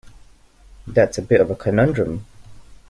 [0.87, 2.25] That's a bit of a conundrum!